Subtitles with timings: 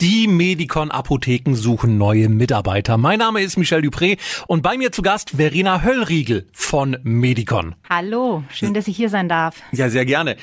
[0.00, 2.96] Die Medicon Apotheken suchen neue Mitarbeiter.
[2.96, 7.74] Mein Name ist Michel Dupré und bei mir zu Gast Verena Höllriegel von Medicon.
[7.90, 9.56] Hallo, schön, dass ich hier sein darf.
[9.72, 10.36] Ja, sehr gerne.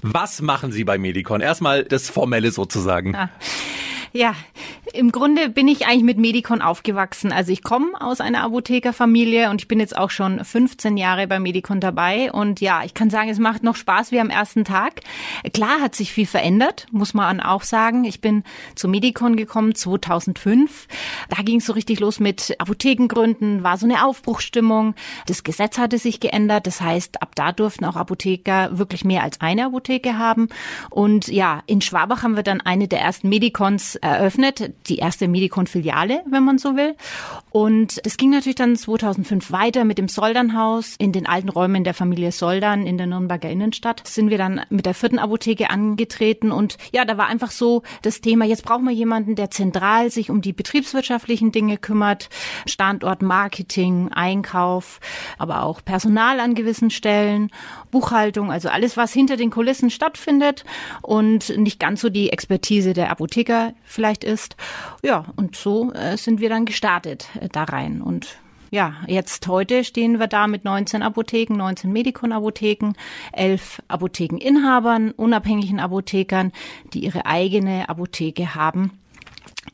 [0.00, 1.42] Was machen Sie bei Medicon?
[1.42, 3.14] Erstmal das Formelle sozusagen.
[3.14, 3.28] Ah.
[4.14, 4.34] Ja,
[4.94, 7.32] im Grunde bin ich eigentlich mit Medicon aufgewachsen.
[7.32, 11.40] Also ich komme aus einer Apothekerfamilie und ich bin jetzt auch schon 15 Jahre bei
[11.40, 12.30] Medicon dabei.
[12.32, 15.00] Und ja, ich kann sagen, es macht noch Spaß wie am ersten Tag.
[15.52, 18.04] Klar hat sich viel verändert, muss man auch sagen.
[18.04, 18.44] Ich bin
[18.76, 20.86] zu Medicon gekommen 2005.
[21.28, 24.94] Da ging es so richtig los mit Apothekengründen, war so eine Aufbruchsstimmung.
[25.26, 26.66] Das Gesetz hatte sich geändert.
[26.66, 30.48] Das heißt, ab da durften auch Apotheker wirklich mehr als eine Apotheke haben.
[30.90, 36.22] Und ja, in Schwabach haben wir dann eine der ersten Medicons eröffnet, die erste Medikon-Filiale,
[36.28, 36.94] wenn man so will.
[37.50, 41.94] Und das ging natürlich dann 2005 weiter mit dem Soldernhaus in den alten Räumen der
[41.94, 44.02] Familie Soldern in der Nürnberger Innenstadt.
[44.06, 48.20] Sind wir dann mit der vierten Apotheke angetreten und ja, da war einfach so das
[48.20, 52.28] Thema, jetzt brauchen wir jemanden, der zentral sich um die betriebswirtschaftlichen Dinge kümmert,
[52.66, 55.00] Standort, Marketing, Einkauf,
[55.38, 57.50] aber auch Personal an gewissen Stellen,
[57.90, 60.64] Buchhaltung, also alles, was hinter den Kulissen stattfindet
[61.02, 64.56] und nicht ganz so die Expertise der Apotheker vielleicht ist.
[65.02, 68.38] Ja, und so äh, sind wir dann gestartet äh, da rein und
[68.70, 72.94] ja, jetzt heute stehen wir da mit 19 Apotheken, 19 Medikon-Apotheken,
[73.32, 76.50] 11 Apothekeninhabern, unabhängigen Apothekern,
[76.92, 78.98] die ihre eigene Apotheke haben.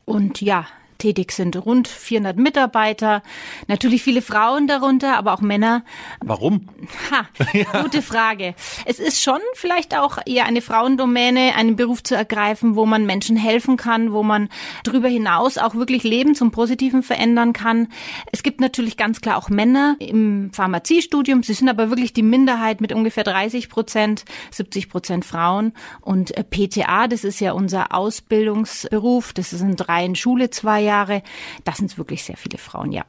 [0.05, 0.67] Und ja,
[1.01, 1.55] tätig sind.
[1.65, 3.23] Rund 400 Mitarbeiter,
[3.67, 5.83] natürlich viele Frauen darunter, aber auch Männer.
[6.23, 6.67] Warum?
[7.11, 7.81] Ha, ja.
[7.81, 8.53] gute Frage.
[8.85, 13.35] Es ist schon vielleicht auch eher eine Frauendomäne, einen Beruf zu ergreifen, wo man Menschen
[13.35, 14.49] helfen kann, wo man
[14.83, 17.87] darüber hinaus auch wirklich Leben zum Positiven verändern kann.
[18.31, 21.41] Es gibt natürlich ganz klar auch Männer im Pharmaziestudium.
[21.41, 25.73] Sie sind aber wirklich die Minderheit mit ungefähr 30 Prozent, 70 Prozent Frauen.
[26.01, 29.33] Und äh, PTA, das ist ja unser Ausbildungsberuf.
[29.33, 31.23] Das ist in drei in Schule zwei Jahre Jahre.
[31.63, 33.03] Das sind wirklich sehr viele Frauen, ja.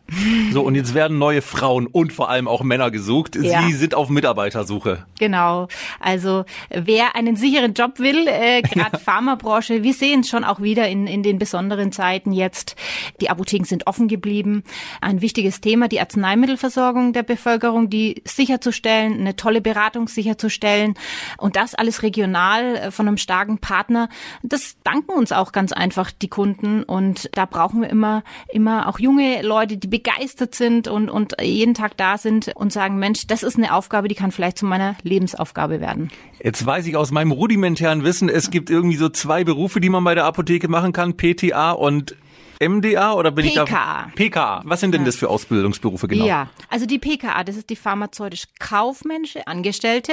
[0.53, 3.35] So, und jetzt werden neue Frauen und vor allem auch Männer gesucht.
[3.35, 3.69] Sie ja.
[3.71, 5.05] sind auf Mitarbeitersuche.
[5.19, 5.67] Genau.
[5.99, 10.89] Also wer einen sicheren Job will, äh, gerade Pharmabranche, wir sehen es schon auch wieder
[10.89, 12.77] in, in den besonderen Zeiten jetzt.
[13.21, 14.63] Die Apotheken sind offen geblieben.
[15.01, 20.95] Ein wichtiges Thema, die Arzneimittelversorgung der Bevölkerung, die sicherzustellen, eine tolle Beratung sicherzustellen
[21.39, 24.09] und das alles regional äh, von einem starken Partner.
[24.43, 28.89] Das danken uns auch ganz einfach die Kunden und da brauchen brauchen wir immer, immer
[28.89, 33.27] auch junge Leute, die begeistert sind und, und jeden Tag da sind und sagen, Mensch,
[33.27, 36.11] das ist eine Aufgabe, die kann vielleicht zu meiner Lebensaufgabe werden.
[36.43, 40.05] Jetzt weiß ich aus meinem rudimentären Wissen, es gibt irgendwie so zwei Berufe, die man
[40.05, 42.15] bei der Apotheke machen kann, PTA und
[42.61, 43.65] MDA oder bin PKA.
[43.65, 44.07] ich da?
[44.15, 44.63] PKA.
[44.65, 45.07] Was sind denn ja.
[45.07, 46.27] das für Ausbildungsberufe genau?
[46.27, 50.13] Ja, also die PKA, das ist die pharmazeutisch-kaufmännische Angestellte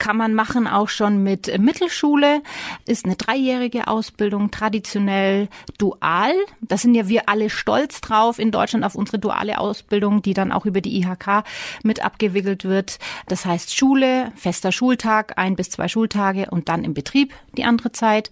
[0.00, 2.42] kann man machen auch schon mit Mittelschule,
[2.86, 6.32] ist eine dreijährige Ausbildung, traditionell dual.
[6.62, 10.50] Da sind ja wir alle stolz drauf in Deutschland auf unsere duale Ausbildung, die dann
[10.50, 11.44] auch über die IHK
[11.84, 12.98] mit abgewickelt wird.
[13.28, 17.92] Das heißt Schule, fester Schultag, ein bis zwei Schultage und dann im Betrieb die andere
[17.92, 18.30] Zeit.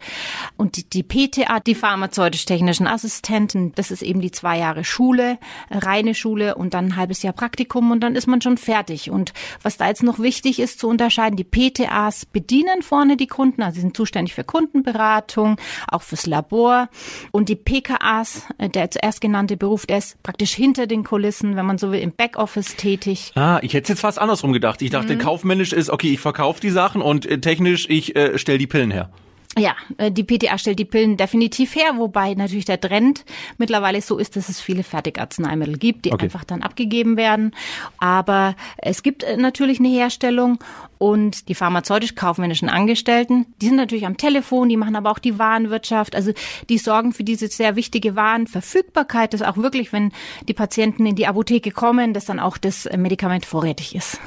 [0.56, 5.38] Und die, die PTA, die pharmazeutisch-technischen Assistenten, das ist eben die zwei Jahre Schule,
[5.70, 9.10] reine Schule und dann ein halbes Jahr Praktikum und dann ist man schon fertig.
[9.10, 13.62] Und was da jetzt noch wichtig ist zu unterscheiden, die PTAs bedienen vorne die Kunden,
[13.62, 15.56] also sie sind zuständig für Kundenberatung,
[15.90, 16.88] auch fürs Labor.
[17.32, 21.66] Und die PKAs, äh, der zuerst genannte Beruf, der ist praktisch hinter den Kulissen, wenn
[21.66, 23.32] man so will, im Backoffice tätig.
[23.34, 24.82] Ah, ich hätte jetzt fast andersrum gedacht.
[24.82, 25.18] Ich dachte, mhm.
[25.18, 28.92] kaufmännisch ist, okay, ich verkaufe die Sachen und äh, technisch, ich äh, stelle die Pillen
[28.92, 29.10] her.
[29.58, 33.24] Ja, äh, die PTA stellt die Pillen definitiv her, wobei natürlich der Trend
[33.56, 36.24] mittlerweile so ist, dass es viele Fertigarzneimittel gibt, die okay.
[36.24, 37.52] einfach dann abgegeben werden.
[37.98, 40.58] Aber es gibt äh, natürlich eine Herstellung
[40.98, 46.16] und die pharmazeutisch-kaufmännischen Angestellten, die sind natürlich am Telefon, die machen aber auch die Warenwirtschaft.
[46.16, 46.32] Also
[46.68, 50.12] die sorgen für diese sehr wichtige Warenverfügbarkeit, dass auch wirklich, wenn
[50.48, 54.20] die Patienten in die Apotheke kommen, dass dann auch das Medikament vorrätig ist.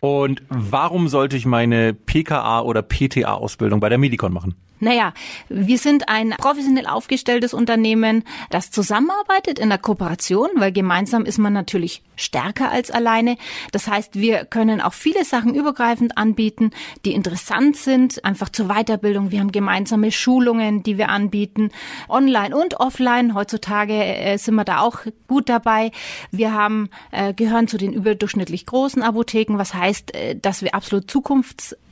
[0.00, 4.54] Und warum sollte ich meine PKA oder PTA-Ausbildung bei der Medicon machen?
[4.80, 5.12] Naja,
[5.48, 11.52] wir sind ein professionell aufgestelltes Unternehmen, das zusammenarbeitet in der Kooperation, weil gemeinsam ist man
[11.52, 13.36] natürlich stärker als alleine.
[13.72, 16.70] Das heißt, wir können auch viele Sachen übergreifend anbieten,
[17.04, 19.30] die interessant sind, einfach zur Weiterbildung.
[19.30, 21.70] Wir haben gemeinsame Schulungen, die wir anbieten,
[22.08, 23.34] online und offline.
[23.34, 25.90] Heutzutage äh, sind wir da auch gut dabei.
[26.30, 31.08] Wir haben äh, gehören zu den überdurchschnittlich großen Apotheken, was heißt, äh, dass wir absolut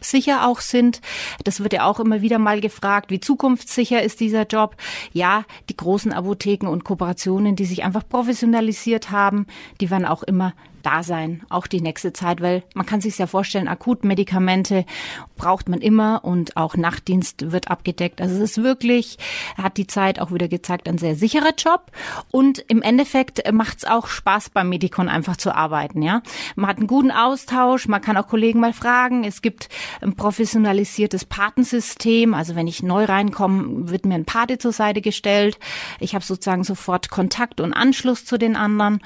[0.07, 1.01] zukunftssicher auch sind.
[1.45, 4.77] Das wird ja auch immer wieder mal gefragt gefragt, wie zukunftssicher ist dieser Job?
[5.13, 9.47] Ja, die großen Apotheken und Kooperationen, die sich einfach professionalisiert haben,
[9.81, 10.53] die werden auch immer
[10.87, 14.85] da sein, auch die nächste Zeit, weil man kann sich ja vorstellen, Akutmedikamente
[15.37, 18.21] braucht man immer und auch Nachtdienst wird abgedeckt.
[18.21, 19.19] Also es ist wirklich,
[19.57, 21.91] hat die Zeit auch wieder gezeigt, ein sehr sicherer Job
[22.31, 26.23] und im Endeffekt macht es auch Spaß beim Medikon einfach zu arbeiten, ja.
[26.55, 29.69] Man hat einen guten Austausch, man kann auch Kollegen mal fragen, es gibt
[30.01, 35.59] ein professionalisiertes Patensystem, also wenn ich neu reinkomme, wird mir ein Pate zur Seite gestellt.
[35.99, 39.01] Ich habe sozusagen sofort Kontakt und Anschluss zu den anderen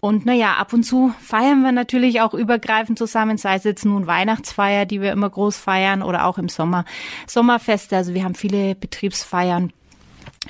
[0.00, 4.06] und naja, ab und zu feiern wir natürlich auch übergreifend zusammen, sei es jetzt nun
[4.06, 6.84] Weihnachtsfeier, die wir immer groß feiern oder auch im Sommer
[7.26, 7.96] Sommerfeste.
[7.96, 9.72] Also wir haben viele Betriebsfeiern.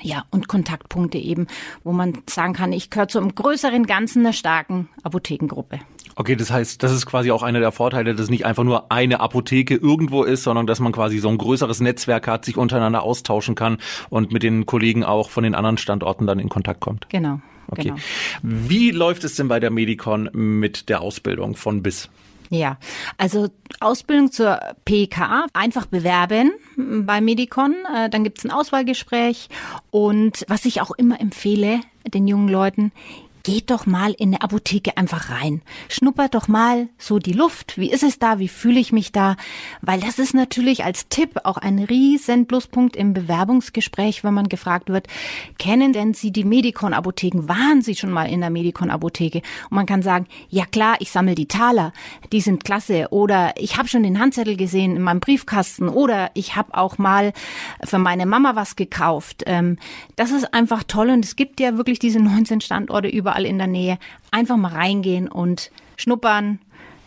[0.01, 1.47] Ja, und Kontaktpunkte eben,
[1.83, 5.79] wo man sagen kann, ich gehöre zu einem größeren Ganzen einer starken Apothekengruppe.
[6.15, 8.91] Okay, das heißt, das ist quasi auch einer der Vorteile, dass es nicht einfach nur
[8.91, 13.03] eine Apotheke irgendwo ist, sondern dass man quasi so ein größeres Netzwerk hat, sich untereinander
[13.03, 13.77] austauschen kann
[14.09, 17.07] und mit den Kollegen auch von den anderen Standorten dann in Kontakt kommt.
[17.09, 17.41] Genau.
[17.71, 17.83] Okay.
[17.83, 17.95] Genau.
[18.43, 22.09] Wie läuft es denn bei der Medicon mit der Ausbildung von bis?
[22.49, 22.77] Ja,
[23.17, 23.47] also
[23.79, 29.47] Ausbildung zur PK einfach bewerben bei Medicon, äh, dann gibt's ein Auswahlgespräch
[29.89, 32.91] und was ich auch immer empfehle den jungen Leuten,
[33.43, 35.61] geht doch mal in eine Apotheke einfach rein.
[35.89, 37.77] Schnuppert doch mal so die Luft.
[37.77, 38.39] Wie ist es da?
[38.39, 39.35] Wie fühle ich mich da?
[39.81, 44.89] Weil das ist natürlich als Tipp auch ein riesen Pluspunkt im Bewerbungsgespräch, wenn man gefragt
[44.89, 45.07] wird,
[45.57, 47.47] kennen denn Sie die Medikon-Apotheken?
[47.47, 49.41] Waren Sie schon mal in der Medikon-Apotheke?
[49.69, 51.93] Und man kann sagen, ja klar, ich sammle die Taler,
[52.31, 53.07] die sind klasse.
[53.11, 55.89] Oder ich habe schon den Handzettel gesehen in meinem Briefkasten.
[55.89, 57.33] Oder ich habe auch mal
[57.83, 59.43] für meine Mama was gekauft.
[59.45, 59.77] Ähm,
[60.15, 63.57] das ist einfach toll und es gibt ja wirklich diese 19 Standorte über überall in
[63.57, 63.97] der Nähe.
[64.31, 66.59] Einfach mal reingehen und schnuppern.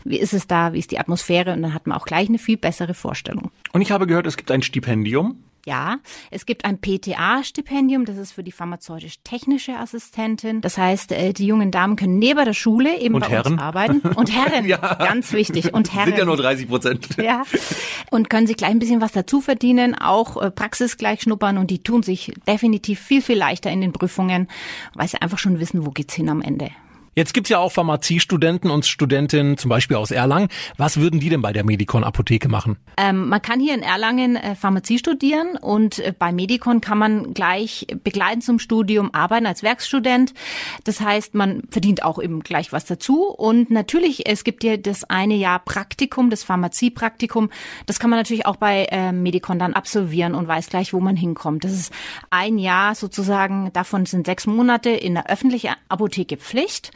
[0.04, 0.72] Wie ist es da?
[0.72, 1.52] Wie ist die Atmosphäre?
[1.52, 3.50] Und dann hat man auch gleich eine viel bessere Vorstellung.
[3.72, 5.36] Und ich habe gehört, es gibt ein Stipendium.
[5.66, 5.98] Ja,
[6.30, 10.60] es gibt ein PTA-Stipendium, das ist für die pharmazeutisch-technische Assistentin.
[10.60, 13.52] Das heißt, äh, die jungen Damen können neben der Schule eben Und bei Herren?
[13.54, 14.00] uns arbeiten.
[14.00, 14.76] Und Herren, Ja.
[14.76, 15.72] ganz wichtig.
[15.72, 16.06] Und Herren.
[16.10, 17.08] Sind ja nur 30 Prozent.
[17.22, 17.44] Ja.
[18.10, 21.70] Und können sich gleich ein bisschen was dazu verdienen, auch äh, Praxis gleich schnuppern und
[21.70, 24.48] die tun sich definitiv viel, viel leichter in den Prüfungen,
[24.94, 26.70] weil sie einfach schon wissen, wo geht's hin am Ende.
[27.14, 30.48] Jetzt gibt's ja auch Pharmaziestudenten und Studentinnen, zum Beispiel aus Erlangen.
[30.76, 32.76] Was würden die denn bei der Medicon Apotheke machen?
[32.96, 37.32] Ähm, man kann hier in Erlangen äh, Pharmazie studieren und äh, bei Medicon kann man
[37.32, 40.34] gleich begleitend zum Studium arbeiten als Werkstudent.
[40.82, 43.28] Das heißt, man verdient auch eben gleich was dazu.
[43.28, 47.50] Und natürlich, es gibt ja das eine Jahr Praktikum, das Pharmaziepraktikum.
[47.86, 51.16] Das kann man natürlich auch bei äh, Medicon dann absolvieren und weiß gleich, wo man
[51.16, 51.62] hinkommt.
[51.62, 51.92] Das ist
[52.30, 56.90] ein Jahr sozusagen, davon sind sechs Monate in der öffentlichen Apotheke Pflicht.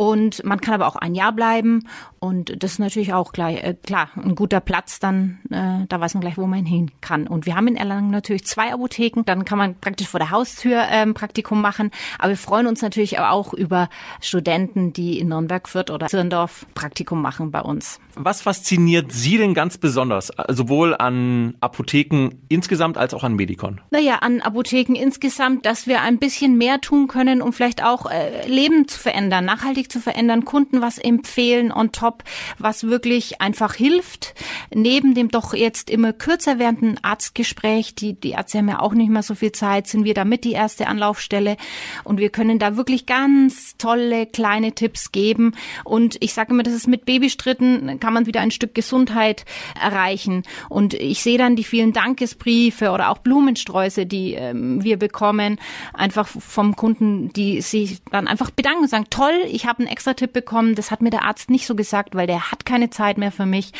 [0.00, 1.82] Und man kann aber auch ein Jahr bleiben.
[2.20, 6.14] Und das ist natürlich auch gleich, äh, klar, ein guter Platz, dann, äh, da weiß
[6.14, 7.26] man gleich, wo man hin kann.
[7.26, 9.22] Und wir haben in Erlangen natürlich zwei Apotheken.
[9.26, 11.90] Dann kann man praktisch vor der Haustür ähm, Praktikum machen.
[12.20, 13.88] Aber wir freuen uns natürlich auch über
[14.20, 17.98] Studenten, die in Nürnberg, Fürth oder Zirndorf Praktikum machen bei uns.
[18.14, 23.80] Was fasziniert Sie denn ganz besonders, äh, sowohl an Apotheken insgesamt als auch an Medicon?
[23.90, 28.46] Naja, an Apotheken insgesamt, dass wir ein bisschen mehr tun können, um vielleicht auch äh,
[28.46, 32.24] Leben zu verändern, nachhaltig zu verändern, Kunden was empfehlen on top,
[32.58, 34.34] was wirklich einfach hilft.
[34.74, 39.10] Neben dem doch jetzt immer kürzer werdenden Arztgespräch, die, die Ärzte haben ja auch nicht
[39.10, 41.56] mehr so viel Zeit, sind wir damit die erste Anlaufstelle
[42.04, 45.54] und wir können da wirklich ganz tolle kleine Tipps geben.
[45.84, 49.44] Und ich sage immer, das ist mit Babystritten, kann man wieder ein Stück Gesundheit
[49.80, 50.42] erreichen.
[50.68, 55.58] Und ich sehe dann die vielen Dankesbriefe oder auch Blumensträuße, die ähm, wir bekommen,
[55.92, 60.14] einfach vom Kunden, die sich dann einfach bedanken und sagen, toll, ich habe einen extra
[60.14, 63.18] Tipp bekommen, das hat mir der Arzt nicht so gesagt, weil der hat keine Zeit
[63.18, 63.72] mehr für mich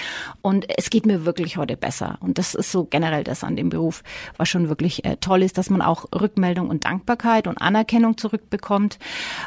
[0.42, 2.18] und es geht mir wirklich heute besser.
[2.20, 4.02] Und das ist so generell das an dem Beruf,
[4.36, 8.98] was schon wirklich äh, toll ist, dass man auch Rückmeldung und Dankbarkeit und Anerkennung zurückbekommt.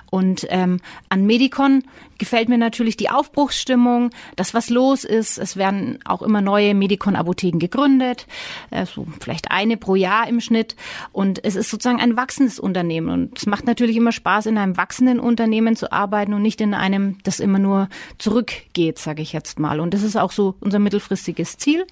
[0.09, 0.79] Und ähm,
[1.09, 1.83] an Medicon
[2.21, 5.39] gefällt mir natürlich die Aufbruchsstimmung, das was los ist.
[5.39, 8.27] Es werden auch immer neue Medicon-Apotheken gegründet,
[8.69, 10.75] äh, so vielleicht eine pro Jahr im Schnitt.
[11.11, 13.09] Und es ist sozusagen ein wachsendes Unternehmen.
[13.09, 16.75] Und es macht natürlich immer Spaß, in einem wachsenden Unternehmen zu arbeiten und nicht in
[16.75, 19.79] einem, das immer nur zurückgeht, sage ich jetzt mal.
[19.79, 21.87] Und das ist auch so unser mittelfristiges Ziel,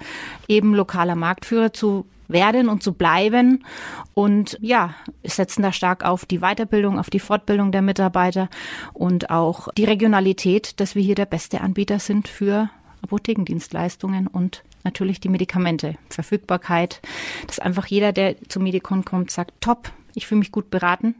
[0.48, 3.66] eben lokaler Marktführer zu werden und zu bleiben.
[4.14, 8.50] Und ja, setzen da stark auf die Weiterbildung, auf die Fortbildung der Mitarbeiter
[8.94, 12.70] und auch die Regionalität, dass wir hier der beste Anbieter sind für
[13.02, 15.96] Apothekendienstleistungen und natürlich die Medikamente.
[16.10, 17.02] Verfügbarkeit,
[17.48, 21.16] dass einfach jeder, der zum Medikon kommt, sagt, top, ich fühle mich gut beraten,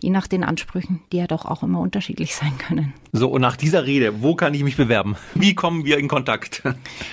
[0.00, 2.92] je nach den Ansprüchen, die ja doch auch immer unterschiedlich sein können.
[3.12, 5.16] So, und nach dieser Rede, wo kann ich mich bewerben?
[5.34, 6.62] Wie kommen wir in Kontakt?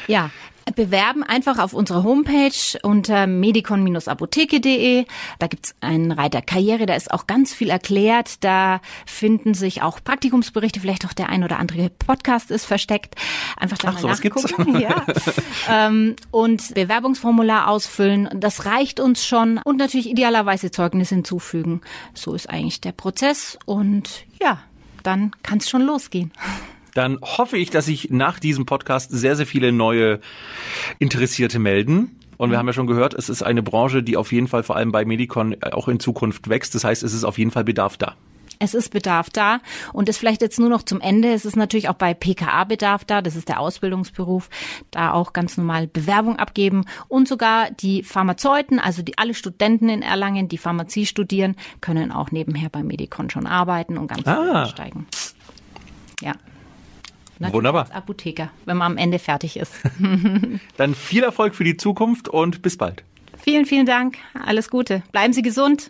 [0.07, 0.31] Ja,
[0.75, 5.05] Bewerben einfach auf unserer Homepage unter medicon-apotheke.de.
[5.39, 8.43] Da gibt's einen Reiter Karriere, da ist auch ganz viel erklärt.
[8.43, 13.15] Da finden sich auch Praktikumsberichte, vielleicht auch der ein oder andere Podcast ist versteckt.
[13.57, 14.79] Einfach da Ach, mal nachgucken.
[14.79, 15.05] Ja.
[15.69, 19.59] ähm, und Bewerbungsformular ausfüllen, das reicht uns schon.
[19.63, 21.81] Und natürlich idealerweise Zeugnis hinzufügen.
[22.13, 23.57] So ist eigentlich der Prozess.
[23.65, 24.59] Und ja,
[25.03, 26.31] dann kann es schon losgehen.
[26.99, 30.19] Dann hoffe ich, dass sich nach diesem Podcast sehr, sehr viele neue
[30.99, 32.19] Interessierte melden.
[32.35, 34.75] Und wir haben ja schon gehört, es ist eine Branche, die auf jeden Fall vor
[34.75, 36.75] allem bei Medicon auch in Zukunft wächst.
[36.75, 38.15] Das heißt, es ist auf jeden Fall Bedarf da.
[38.59, 39.61] Es ist Bedarf da
[39.93, 41.31] und es vielleicht jetzt nur noch zum Ende.
[41.31, 43.21] Es ist natürlich auch bei PKA Bedarf da.
[43.21, 44.49] Das ist der Ausbildungsberuf.
[44.91, 50.01] Da auch ganz normal Bewerbung abgeben und sogar die Pharmazeuten, also die alle Studenten in
[50.01, 54.35] Erlangen, die Pharmazie studieren, können auch nebenher bei Medicon schon arbeiten und ganz Ah.
[54.35, 55.07] früh einsteigen.
[56.21, 56.33] Ja.
[57.39, 57.83] Natürlich Wunderbar.
[57.83, 59.73] Als Apotheker, wenn man am Ende fertig ist.
[60.77, 63.03] Dann viel Erfolg für die Zukunft und bis bald.
[63.37, 64.17] vielen, vielen Dank.
[64.33, 65.03] Alles Gute.
[65.11, 65.89] Bleiben Sie gesund.